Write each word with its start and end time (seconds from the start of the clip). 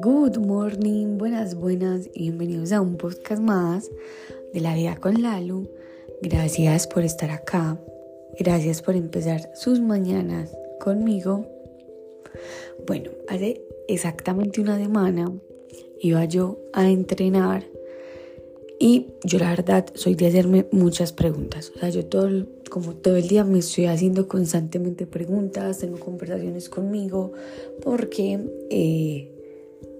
Good 0.00 0.38
morning, 0.38 1.18
buenas, 1.18 1.56
buenas 1.56 2.08
y 2.14 2.22
bienvenidos 2.22 2.70
a 2.70 2.80
un 2.80 2.96
podcast 2.96 3.42
más 3.42 3.90
de 4.52 4.60
la 4.60 4.74
vida 4.74 4.96
con 4.96 5.20
Lalu. 5.22 5.68
Gracias 6.22 6.86
por 6.86 7.02
estar 7.02 7.30
acá, 7.30 7.80
gracias 8.38 8.80
por 8.80 8.94
empezar 8.94 9.50
sus 9.54 9.80
mañanas 9.80 10.56
conmigo. 10.78 11.46
Bueno, 12.86 13.10
hace 13.28 13.60
exactamente 13.88 14.60
una 14.60 14.78
semana 14.78 15.32
iba 16.00 16.24
yo 16.26 16.60
a 16.72 16.88
entrenar 16.88 17.64
y 18.78 19.08
yo 19.24 19.38
la 19.38 19.50
verdad 19.50 19.86
soy 19.94 20.14
de 20.14 20.28
hacerme 20.28 20.66
muchas 20.70 21.12
preguntas. 21.12 21.72
O 21.74 21.80
sea, 21.80 21.88
yo 21.88 22.06
todo, 22.06 22.46
como 22.70 22.94
todo 22.94 23.16
el 23.16 23.28
día 23.28 23.44
me 23.44 23.58
estoy 23.58 23.86
haciendo 23.86 24.28
constantemente 24.28 25.06
preguntas, 25.06 25.78
tengo 25.78 25.98
conversaciones 25.98 26.68
conmigo, 26.68 27.32
porque 27.82 28.38
eh, 28.70 29.30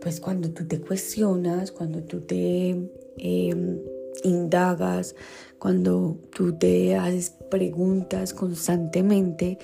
pues 0.00 0.20
cuando 0.20 0.50
tú 0.50 0.66
te 0.66 0.80
cuestionas, 0.80 1.72
cuando 1.72 2.02
tú 2.02 2.20
te 2.20 2.70
em, 3.18 3.80
indagas, 4.24 5.14
cuando 5.58 6.16
tú 6.34 6.56
te 6.56 6.96
haces 6.96 7.34
preguntas 7.50 8.32
constantemente, 8.32 9.58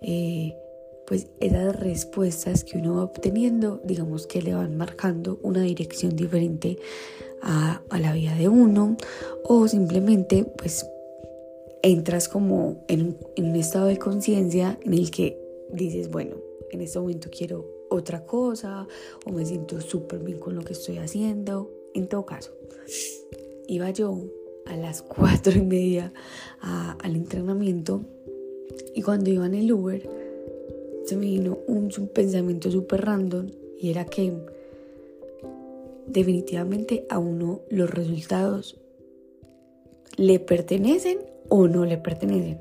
eh, 0.00 0.54
pues 1.06 1.26
esas 1.40 1.78
respuestas 1.78 2.64
que 2.64 2.78
uno 2.78 2.96
va 2.96 3.04
obteniendo, 3.04 3.82
digamos 3.84 4.26
que 4.26 4.40
le 4.40 4.54
van 4.54 4.76
marcando 4.76 5.38
una 5.42 5.60
dirección 5.62 6.16
diferente 6.16 6.78
a, 7.42 7.82
la 7.98 8.12
vida 8.12 8.34
de 8.34 8.48
uno 8.48 8.96
o 9.44 9.68
simplemente 9.68 10.44
pues 10.44 10.86
entras 11.82 12.28
como 12.28 12.84
en, 12.88 13.18
un 13.36 13.56
estado 13.56 13.86
de 13.86 13.98
conciencia 13.98 14.78
en 14.82 14.94
el 14.94 15.10
que 15.10 15.38
dices, 15.72 16.10
bueno, 16.10 16.36
en 16.70 16.80
este 16.80 16.98
momento 16.98 17.28
quiero 17.30 17.66
otra 17.90 18.24
cosa 18.24 18.86
o 19.26 19.32
me 19.32 19.44
siento 19.44 19.80
súper 19.80 20.20
bien 20.20 20.38
con 20.38 20.54
lo 20.54 20.62
que 20.62 20.72
estoy 20.72 20.98
haciendo. 20.98 21.70
En 21.94 22.08
todo 22.08 22.24
caso, 22.24 22.52
iba 23.66 23.90
yo 23.90 24.18
a 24.66 24.76
las 24.76 25.02
cuatro 25.02 25.52
y 25.52 25.62
media 25.62 26.12
al 26.60 27.16
entrenamiento 27.16 28.02
y 28.94 29.02
cuando 29.02 29.30
iba 29.30 29.46
en 29.46 29.54
el 29.54 29.72
Uber 29.72 30.08
se 31.04 31.16
me 31.16 31.26
vino 31.26 31.58
un 31.66 31.90
pensamiento 32.14 32.70
súper 32.70 33.04
random 33.04 33.48
y 33.78 33.90
era 33.90 34.04
que 34.04 34.32
definitivamente 36.06 37.06
a 37.10 37.18
uno 37.18 37.62
los 37.70 37.90
resultados 37.90 38.78
le 40.16 40.38
pertenecen 40.38 41.31
o 41.52 41.68
no 41.68 41.84
le 41.84 41.98
pertenecen. 41.98 42.58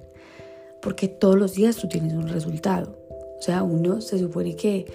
Porque 0.82 1.08
todos 1.08 1.38
los 1.38 1.54
días 1.54 1.78
tú 1.78 1.88
tienes 1.88 2.14
un 2.14 2.28
resultado. 2.28 2.98
O 3.40 3.42
sea, 3.42 3.64
uno 3.64 4.02
se 4.02 4.20
supone 4.20 4.56
que 4.56 4.86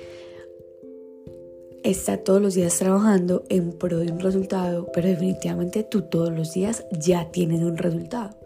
está 1.83 2.19
todos 2.19 2.43
los 2.43 2.55
días 2.55 2.79
trabajando 2.79 3.45
en 3.49 3.73
pro 3.73 3.99
de 3.99 4.13
un 4.13 4.21
resultado, 4.21 4.91
pero 4.93 5.09
definitivamente 5.09 5.83
tú 5.83 6.03
todos 6.03 6.31
los 6.31 6.53
días 6.53 6.85
ya 6.93 7.31
tienes 7.31 7.63
un 7.63 7.79
resultado. 7.79 8.37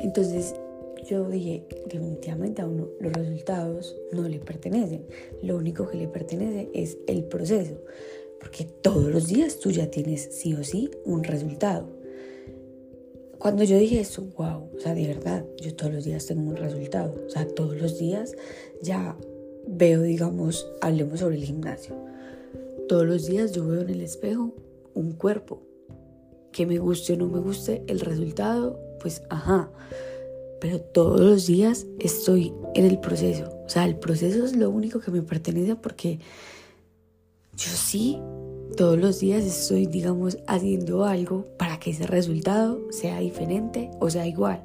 Entonces 0.00 0.54
yo 1.08 1.28
dije, 1.28 1.64
definitivamente 1.86 2.60
a 2.60 2.66
uno 2.66 2.88
los 3.00 3.12
resultados 3.12 3.96
no 4.12 4.28
le 4.28 4.38
pertenecen. 4.38 5.06
Lo 5.42 5.56
único 5.56 5.88
que 5.88 5.96
le 5.96 6.08
pertenece 6.08 6.68
es 6.74 6.98
el 7.06 7.24
proceso 7.24 7.76
porque 8.40 8.64
todos 8.64 9.04
los 9.04 9.28
días 9.28 9.58
tú 9.58 9.70
ya 9.70 9.90
tienes 9.90 10.28
sí 10.32 10.54
o 10.54 10.64
sí 10.64 10.90
un 11.04 11.22
resultado. 11.22 11.86
Cuando 13.40 13.64
yo 13.64 13.78
dije 13.78 14.00
eso, 14.00 14.22
wow, 14.36 14.68
o 14.76 14.80
sea, 14.80 14.94
de 14.94 15.06
verdad, 15.06 15.46
yo 15.62 15.74
todos 15.74 15.94
los 15.94 16.04
días 16.04 16.26
tengo 16.26 16.50
un 16.50 16.56
resultado. 16.56 17.14
O 17.26 17.30
sea, 17.30 17.48
todos 17.48 17.74
los 17.80 17.98
días 17.98 18.36
ya 18.82 19.16
veo, 19.66 20.02
digamos, 20.02 20.70
hablemos 20.82 21.20
sobre 21.20 21.36
el 21.36 21.44
gimnasio. 21.44 21.94
Todos 22.86 23.06
los 23.06 23.24
días 23.24 23.52
yo 23.52 23.66
veo 23.66 23.80
en 23.80 23.88
el 23.88 24.02
espejo 24.02 24.54
un 24.92 25.12
cuerpo. 25.12 25.62
Que 26.52 26.66
me 26.66 26.78
guste 26.78 27.14
o 27.14 27.16
no 27.16 27.28
me 27.28 27.40
guste 27.40 27.82
el 27.86 28.00
resultado, 28.00 28.78
pues 29.00 29.22
ajá. 29.30 29.70
Pero 30.60 30.78
todos 30.78 31.20
los 31.22 31.46
días 31.46 31.86
estoy 31.98 32.52
en 32.74 32.84
el 32.84 33.00
proceso. 33.00 33.50
O 33.64 33.70
sea, 33.70 33.86
el 33.86 33.96
proceso 33.96 34.44
es 34.44 34.54
lo 34.54 34.68
único 34.68 35.00
que 35.00 35.10
me 35.10 35.22
pertenece 35.22 35.76
porque 35.76 36.18
yo 37.56 37.70
sí 37.70 38.18
todos 38.76 38.98
los 38.98 39.20
días 39.20 39.44
estoy, 39.44 39.86
digamos, 39.86 40.38
haciendo 40.46 41.04
algo 41.04 41.44
para 41.58 41.78
que 41.78 41.90
ese 41.90 42.06
resultado 42.06 42.80
sea 42.90 43.20
diferente 43.20 43.90
o 44.00 44.10
sea 44.10 44.26
igual. 44.26 44.62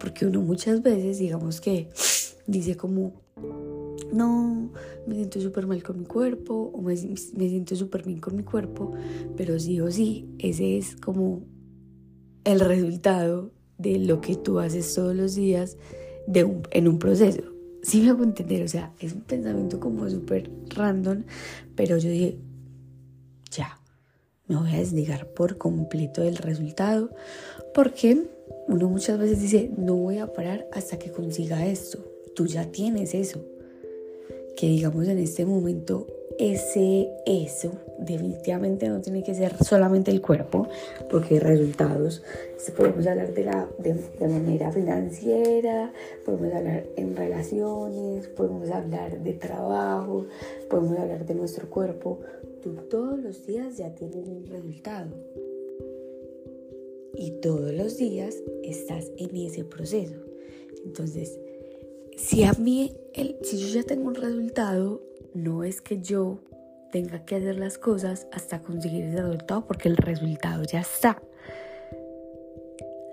Porque 0.00 0.26
uno 0.26 0.42
muchas 0.42 0.82
veces, 0.82 1.18
digamos 1.18 1.60
que 1.60 1.88
dice 2.46 2.76
como, 2.76 3.12
no, 4.12 4.70
me 5.06 5.14
siento 5.14 5.40
súper 5.40 5.66
mal 5.66 5.82
con 5.82 5.98
mi 5.98 6.04
cuerpo 6.04 6.70
o 6.74 6.80
me, 6.80 6.96
siento 6.96 7.76
súper 7.76 8.04
bien 8.04 8.20
con 8.20 8.36
mi 8.36 8.42
cuerpo, 8.42 8.92
pero 9.36 9.58
sí 9.58 9.80
o 9.80 9.90
sí, 9.90 10.28
ese 10.38 10.78
es 10.78 10.96
como 10.96 11.42
el 12.44 12.60
resultado 12.60 13.50
de 13.78 13.98
lo 13.98 14.20
que 14.20 14.36
tú 14.36 14.58
haces 14.58 14.94
todos 14.94 15.14
los 15.14 15.34
días 15.34 15.76
de 16.26 16.48
en 16.70 16.88
un 16.88 16.98
proceso. 16.98 17.42
Sí 17.82 18.00
me 18.00 18.10
hago 18.10 18.24
entender, 18.24 18.64
o 18.64 18.68
sea, 18.68 18.92
es 19.00 19.12
un 19.12 19.20
pensamiento 19.20 19.78
como 19.78 20.08
súper 20.10 20.50
random, 20.74 21.22
pero 21.76 21.98
yo 21.98 22.10
dije, 22.10 22.38
ya, 23.56 23.78
me 24.48 24.56
voy 24.56 24.74
a 24.74 24.78
desligar 24.78 25.26
por 25.28 25.58
completo 25.58 26.22
del 26.22 26.36
resultado, 26.36 27.10
porque 27.74 28.24
uno 28.68 28.88
muchas 28.88 29.18
veces 29.18 29.40
dice, 29.40 29.70
no 29.76 29.94
voy 29.94 30.18
a 30.18 30.32
parar 30.32 30.66
hasta 30.72 30.98
que 30.98 31.10
consiga 31.10 31.66
esto. 31.66 31.98
Tú 32.34 32.46
ya 32.46 32.70
tienes 32.70 33.14
eso. 33.14 33.44
Que 34.56 34.68
digamos 34.68 35.06
en 35.08 35.18
este 35.18 35.44
momento 35.44 36.06
ese 36.38 37.08
eso 37.24 37.72
definitivamente 37.98 38.88
no 38.88 39.00
tiene 39.00 39.22
que 39.22 39.34
ser 39.34 39.56
solamente 39.64 40.10
el 40.10 40.20
cuerpo, 40.20 40.68
porque 41.10 41.40
resultados. 41.40 42.22
Podemos 42.76 43.06
hablar 43.06 43.32
de, 43.32 43.44
la, 43.44 43.68
de, 43.78 43.94
de, 43.94 44.28
manera 44.28 44.70
financiera, 44.70 45.92
podemos 46.24 46.52
hablar 46.52 46.84
en 46.96 47.16
relaciones, 47.16 48.26
podemos 48.28 48.70
hablar 48.70 49.18
de 49.18 49.32
trabajo, 49.32 50.26
podemos 50.68 50.98
hablar 50.98 51.24
de 51.24 51.34
nuestro 51.34 51.70
cuerpo. 51.70 52.20
Todos 52.74 53.18
los 53.20 53.46
días 53.46 53.76
ya 53.76 53.94
tienes 53.94 54.26
un 54.28 54.46
resultado. 54.46 55.10
Y 57.14 57.30
todos 57.40 57.72
los 57.72 57.96
días 57.96 58.42
estás 58.62 59.10
en 59.16 59.36
ese 59.36 59.64
proceso. 59.64 60.16
Entonces, 60.84 61.38
si 62.16 62.44
a 62.44 62.52
mí, 62.54 62.92
si 63.42 63.58
yo 63.58 63.68
ya 63.68 63.82
tengo 63.82 64.08
un 64.08 64.14
resultado, 64.14 65.02
no 65.34 65.64
es 65.64 65.80
que 65.80 66.00
yo 66.00 66.40
tenga 66.92 67.24
que 67.24 67.36
hacer 67.36 67.58
las 67.58 67.78
cosas 67.78 68.26
hasta 68.32 68.62
conseguir 68.62 69.04
ese 69.04 69.22
resultado 69.22 69.66
porque 69.66 69.88
el 69.88 69.96
resultado 69.96 70.64
ya 70.64 70.80
está. 70.80 71.22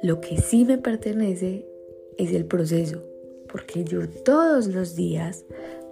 Lo 0.01 0.19
que 0.19 0.37
sí 0.37 0.65
me 0.65 0.77
pertenece 0.77 1.65
es 2.17 2.33
el 2.33 2.45
proceso, 2.45 3.03
porque 3.49 3.83
yo 3.83 4.09
todos 4.09 4.67
los 4.67 4.95
días 4.95 5.45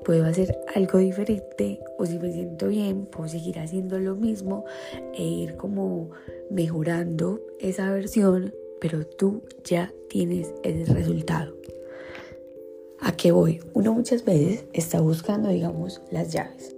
puedo 0.03 0.25
hacer 0.25 0.57
algo 0.75 0.99
diferente 0.99 1.79
o 1.97 2.05
si 2.05 2.17
me 2.19 2.31
siento 2.31 2.67
bien 2.67 3.05
puedo 3.05 3.29
seguir 3.29 3.59
haciendo 3.59 3.99
lo 3.99 4.15
mismo 4.15 4.65
e 5.13 5.23
ir 5.23 5.55
como 5.57 6.11
mejorando 6.49 7.39
esa 7.59 7.91
versión, 7.91 8.53
pero 8.79 9.05
tú 9.05 9.43
ya 9.63 9.93
tienes 10.09 10.53
ese 10.63 10.91
resultado. 10.93 11.55
¿A 12.99 13.15
qué 13.15 13.31
voy? 13.31 13.59
Uno 13.73 13.93
muchas 13.93 14.23
veces 14.25 14.65
está 14.73 15.01
buscando, 15.01 15.49
digamos, 15.49 16.01
las 16.11 16.31
llaves. 16.31 16.75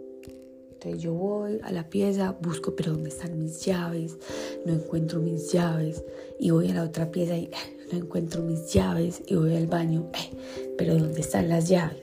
Entonces 0.72 1.02
yo 1.02 1.14
voy 1.14 1.60
a 1.64 1.72
la 1.72 1.90
pieza, 1.90 2.36
busco, 2.42 2.76
pero 2.76 2.92
¿dónde 2.92 3.10
están 3.10 3.40
mis 3.40 3.64
llaves? 3.66 4.18
No 4.66 4.74
encuentro 4.74 5.20
mis 5.20 5.52
llaves. 5.52 6.04
Y 6.40 6.52
voy 6.52 6.72
a 6.72 6.76
la 6.76 6.84
otra 6.84 7.12
pieza 7.12 7.38
y 7.38 7.46
eh, 7.46 7.88
no 7.92 7.98
encuentro 7.98 8.42
mis 8.42 8.72
llaves. 8.72 9.22
Y 9.28 9.36
voy 9.36 9.56
al 9.56 9.68
baño, 9.68 10.10
eh, 10.14 10.74
pero 10.78 10.96
¿dónde 10.96 11.22
están 11.22 11.50
las 11.50 11.68
llaves? 11.70 12.03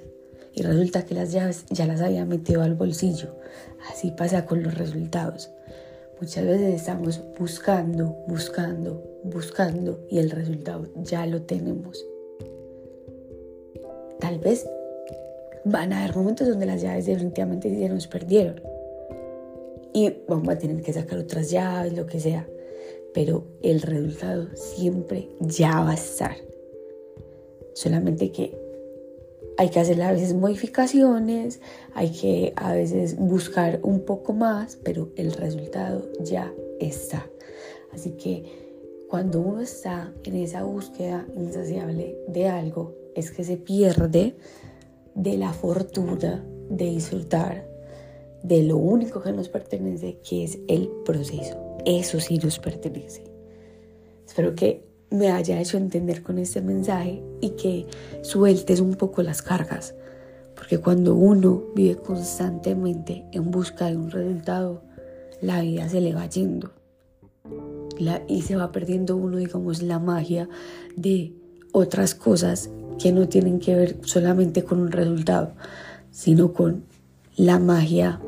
Y 0.52 0.62
resulta 0.62 1.04
que 1.04 1.14
las 1.14 1.32
llaves 1.32 1.64
ya 1.70 1.86
las 1.86 2.00
había 2.00 2.24
metido 2.24 2.62
al 2.62 2.74
bolsillo. 2.74 3.36
Así 3.90 4.10
pasa 4.10 4.46
con 4.46 4.62
los 4.62 4.76
resultados. 4.76 5.50
Muchas 6.20 6.44
veces 6.44 6.74
estamos 6.74 7.20
buscando, 7.38 8.16
buscando, 8.26 9.02
buscando 9.24 10.04
y 10.10 10.18
el 10.18 10.30
resultado 10.30 10.86
ya 10.96 11.24
lo 11.26 11.42
tenemos. 11.42 12.04
Tal 14.18 14.38
vez 14.38 14.68
van 15.64 15.92
a 15.92 16.04
haber 16.04 16.16
momentos 16.16 16.48
donde 16.48 16.66
las 16.66 16.82
llaves 16.82 17.06
definitivamente 17.06 17.70
se 17.70 17.88
nos 17.88 18.06
perdieron. 18.06 18.60
Y 19.92 20.12
vamos 20.28 20.48
a 20.48 20.58
tener 20.58 20.82
que 20.82 20.92
sacar 20.92 21.18
otras 21.18 21.50
llaves, 21.50 21.94
lo 21.94 22.06
que 22.06 22.20
sea. 22.20 22.46
Pero 23.14 23.44
el 23.62 23.80
resultado 23.80 24.48
siempre 24.54 25.30
ya 25.40 25.80
va 25.80 25.92
a 25.92 25.94
estar. 25.94 26.36
Solamente 27.74 28.30
que 28.30 28.69
hay 29.56 29.68
que 29.68 29.80
hacer 29.80 30.00
a 30.02 30.12
veces 30.12 30.34
modificaciones, 30.34 31.60
hay 31.94 32.10
que 32.10 32.52
a 32.56 32.72
veces 32.74 33.16
buscar 33.16 33.80
un 33.82 34.00
poco 34.00 34.32
más, 34.32 34.76
pero 34.82 35.10
el 35.16 35.32
resultado 35.32 36.08
ya 36.20 36.52
está. 36.80 37.26
Así 37.92 38.12
que 38.12 38.44
cuando 39.08 39.40
uno 39.40 39.60
está 39.60 40.12
en 40.24 40.36
esa 40.36 40.62
búsqueda 40.62 41.26
insaciable 41.34 42.16
de 42.28 42.48
algo, 42.48 42.94
es 43.14 43.30
que 43.32 43.44
se 43.44 43.56
pierde 43.56 44.36
de 45.14 45.36
la 45.36 45.52
fortuna 45.52 46.44
de 46.70 46.86
disfrutar 46.86 47.68
de 48.42 48.62
lo 48.62 48.76
único 48.76 49.20
que 49.20 49.32
nos 49.32 49.48
pertenece, 49.48 50.18
que 50.26 50.44
es 50.44 50.58
el 50.68 50.88
proceso. 51.04 51.58
Eso 51.84 52.20
sí 52.20 52.38
nos 52.38 52.58
pertenece. 52.58 53.24
Espero 54.26 54.54
que 54.54 54.89
me 55.10 55.30
haya 55.30 55.60
hecho 55.60 55.76
entender 55.76 56.22
con 56.22 56.38
este 56.38 56.62
mensaje 56.62 57.22
y 57.40 57.50
que 57.50 57.86
sueltes 58.22 58.80
un 58.80 58.94
poco 58.94 59.22
las 59.22 59.42
cargas. 59.42 59.94
Porque 60.54 60.78
cuando 60.78 61.14
uno 61.14 61.64
vive 61.74 61.96
constantemente 61.96 63.24
en 63.32 63.50
busca 63.50 63.86
de 63.86 63.96
un 63.96 64.10
resultado, 64.10 64.82
la 65.40 65.62
vida 65.62 65.88
se 65.88 66.00
le 66.00 66.14
va 66.14 66.26
yendo. 66.26 66.72
y 68.28 68.42
se 68.42 68.56
va 68.56 68.72
perdiendo 68.72 69.16
uno, 69.16 69.36
digamos, 69.36 69.82
la 69.82 69.98
magia 69.98 70.48
de 70.96 71.34
otras 71.72 72.14
cosas 72.14 72.70
que 72.98 73.12
no 73.12 73.28
tienen 73.28 73.58
que 73.58 73.74
ver 73.74 73.96
solamente 74.04 74.64
con 74.64 74.80
un 74.80 74.90
resultado, 74.90 75.52
sino 76.10 76.52
con 76.52 76.84
la 77.36 77.58
magia 77.58 78.20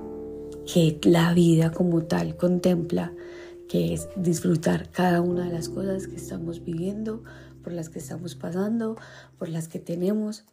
que 0.72 0.98
la 1.04 1.32
vida 1.34 1.72
como 1.72 2.02
tal 2.02 2.36
contempla, 2.36 3.12
que 3.72 3.94
es 3.94 4.06
disfrutar 4.16 4.90
cada 4.90 5.22
una 5.22 5.46
de 5.46 5.54
las 5.54 5.70
cosas 5.70 6.06
que 6.06 6.16
estamos 6.16 6.62
viviendo, 6.62 7.24
por 7.64 7.72
las 7.72 7.88
que 7.88 8.00
estamos 8.00 8.34
pasando, 8.34 8.98
por 9.38 9.48
las 9.48 9.66
que 9.66 9.78
tenemos, 9.78 10.44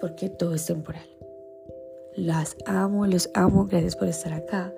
porque 0.00 0.28
todo 0.28 0.56
es 0.56 0.66
temporal. 0.66 1.06
Las 2.16 2.56
amo, 2.66 3.06
los 3.06 3.30
amo, 3.34 3.66
gracias 3.66 3.94
por 3.94 4.08
estar 4.08 4.32
acá 4.32 4.74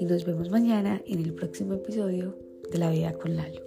y 0.00 0.06
nos 0.06 0.24
vemos 0.24 0.48
mañana 0.48 1.02
en 1.06 1.20
el 1.20 1.34
próximo 1.34 1.74
episodio 1.74 2.38
de 2.70 2.78
La 2.78 2.88
Vida 2.88 3.12
con 3.12 3.36
Lalo. 3.36 3.60